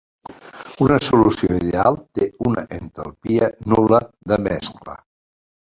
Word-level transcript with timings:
Una 0.85 0.95
solució 1.07 1.57
ideal 1.57 1.99
té 2.19 2.29
una 2.51 2.65
entalpia 2.79 3.53
nul·la 3.75 4.03
de 4.33 4.41
mescla. 4.49 5.01